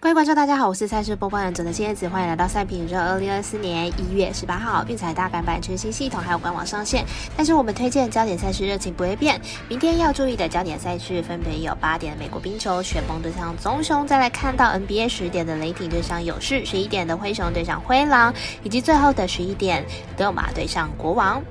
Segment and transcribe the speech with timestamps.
[0.00, 7.04] 各位观众，大家好，我是赛事播报员者的蝎子，欢迎来到赛品热二零二四年一月十八号运彩大改版全新系统还有官网上线，
[7.36, 9.40] 但是我们推荐焦点赛事热情不会变。
[9.68, 19.84] 明天要注意的焦点赛事分别有八点的美国冰球雪崩对上棕熊，再来看到 NBA 十点的雷霆对上勇士，十一点的灰熊对上灰狼，以及最后的十一点
[20.16, 21.42] 德马对上国王。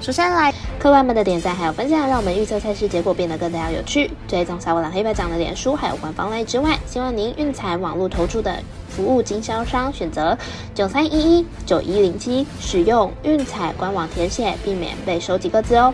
[0.00, 4.10] 首先来，客官们的点赞还有分享，让我们预测赛事结果变得更加有趣。
[4.26, 8.56] 追踪小五郎黑白奖的脸书还有官方类之外，希望您运彩网络投注的
[8.88, 10.36] 服务经销商选择
[10.74, 15.92] 九三一一九一零七，使用运彩官网填写，避免被收几个字哦。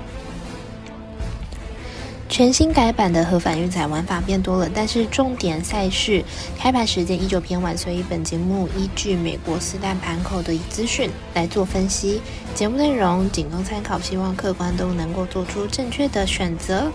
[2.28, 6.22] 全新改版的合反运彩玩法变多了，但是重点赛事
[6.58, 12.20] 开盘时间依旧偏晚，所以本节目依据美国四大盘口的资讯来做分析。
[12.54, 16.90] 节目内容仅供参考，希望客观都能够做出正确的选择。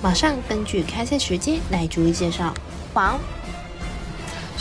[0.00, 2.54] 马上根据开赛时间来逐一介绍。
[2.94, 3.18] 黄。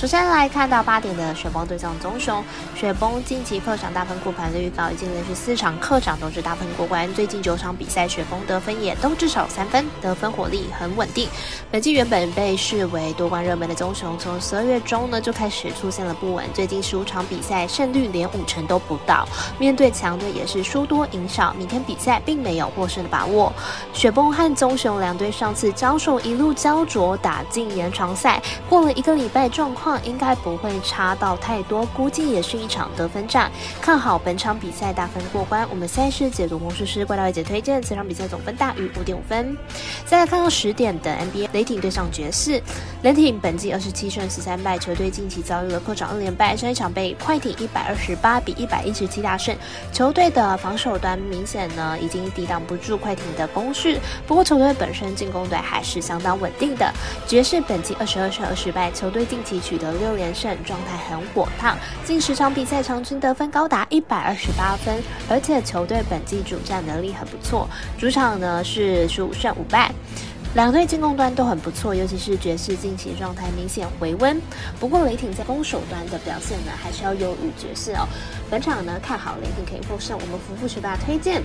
[0.02, 2.44] 首先来看到八点的雪崩对上棕熊，
[2.76, 11.30] 雪崩近期客场大分过盘的预告已经连续四场客场都是大分过关，最近九场比赛雪崩得分也都至少三分，得分火力很稳定。
[11.70, 19.24] 本季原本被视为夺冠热门的棕熊，从十二月中呢就开始出现了不稳，最近十五场比赛胜率连五成都不到，
[19.60, 23.54] 面对强队也是输多赢少，明天比赛并没有获胜的把握。
[23.94, 29.91] 雪崩和棕熊两队上次交手一路焦灼，打进延长赛，过了一个礼拜状况。
[30.04, 33.52] 应该不会差到太多，估计也是一场得分战。
[33.82, 35.68] 看好本场比赛大分过关。
[35.70, 39.58] 我们赛事解读魔术师怪盗一姐推荐，这场比赛总分大于五点五分。
[40.06, 42.62] 再来看到十点的 NBA，雷霆对上爵士。
[43.04, 49.56] 雷霆本季二十七胜十三败，球队近期遭遇了客场二连败，上一场被快艇一百二十八比一百一十七大胜。
[49.92, 56.94] 球队的防守端明显呢已经抵挡不住快艇的攻势，不过球队本身进攻队还是相当稳定的。
[57.28, 69.90] 爵士本季二十二胜二十败，球队近期取得六连胜，状态很火烫，近十场比赛场均得分高达一百二十八分，而且球队本季主战能力很不错，主场呢是十五胜五败。
[70.56, 74.42] 两队进攻端都很不错，尤其是爵士近期状态明显回温。
[74.78, 78.06] 不过雷霆在攻守端的表现呢，还是要优于爵士哦。
[78.50, 81.42] 本场呢看好雷霆可以获胜，我们服部学霸推荐。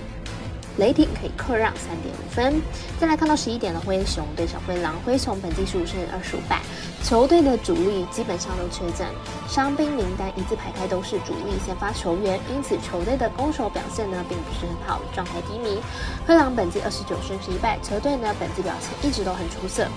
[0.77, 2.61] 雷霆可以客让三点五分。
[2.99, 6.61] 再来看到十一点的灰熊对上灰狼，灰熊本季十五胜二十五败，
[7.03, 9.07] 球队的主力基本上都缺阵，
[9.47, 15.79] 伤兵名单一字排开都是主力先发球员，因此球队的攻守表现呢并不是很好，状态低迷。
[16.25, 19.87] 灰狼本季二十九胜十一败，球队呢本季表现一直都很出色。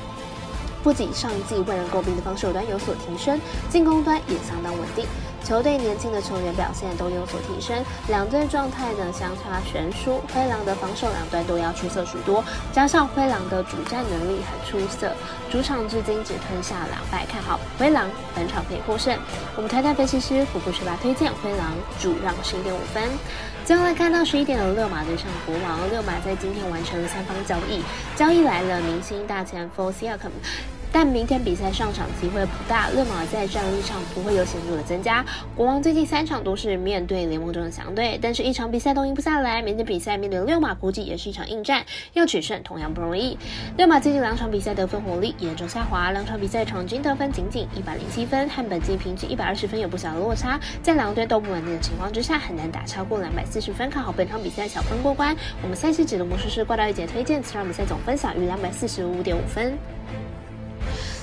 [0.82, 3.38] 不仅上一季为人诟病的防守端有所提升，
[3.68, 5.04] 进攻端也相当稳定。
[5.44, 7.76] 球队年轻的球员表现都有所提升，
[8.08, 10.20] 两队状态呢相差悬殊。
[10.32, 15.12] 灰狼的防守两端都要出色许多，加上灰狼的主战能力很出色，
[15.50, 19.16] 主场至今只吞下两败，看好灰狼本场可以获胜。
[19.56, 23.02] 我们台大分析师福布十八推荐灰狼主让十一点五分。
[23.64, 27.82] 最后来看到十一点的六马对上国王，六马在今天完成了三方交易，
[28.16, 30.30] 交易来了明星大前锋 Siakam。
[30.92, 35.24] 但明天比赛上场机会不大，勒马在战力上不会有显著的增加。
[35.56, 39.62] 国王最近三场都是面对联盟中的强队，但是一场比赛都赢不下来。
[39.62, 43.38] 明天比赛面对六马，估计也是一场硬战，要取胜同样不容易。
[43.76, 50.58] 六马最近两场比赛得分火力严重下滑，两场比赛场均得分仅仅一百零七分，和本季平均一百二十分有不小的落差。
[50.82, 53.88] 在两队都不稳定的情况之下，很难打超过两百四十分。
[53.88, 55.36] 看好本场比赛小分过关。
[55.62, 59.78] 我们赛事指的魔术师挂到一节推荐，此场比赛总分小于两百四十五点五分。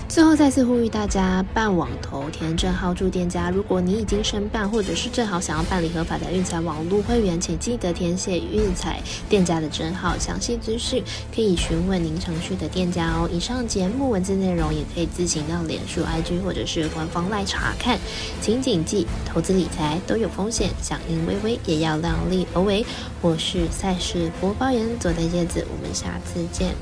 [0.09, 3.51] 最后再次呼吁大家办网投填证号注店家。
[3.51, 10.17] 如果你已经申办，或者是正好想要办理合法的运彩网络会员，请记得填写运彩店家的证号。
[10.17, 11.03] 详细资讯
[11.35, 13.29] 可以询问您程序的店家哦。
[13.31, 18.00] 以上节目文字内容也可以自行到脸书、IG 或者是官方来查看。
[18.41, 22.84] 请谨记，投资理财都有风险，响应微微也要量力而为。
[23.22, 26.73] 我是赛事播报员佐藤叶子，我们下次见。